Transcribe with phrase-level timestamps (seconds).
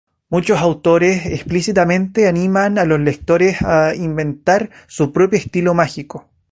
[0.29, 6.27] Muchos autores explícitamente animan a los lectores a inventar su propio estilo mágico.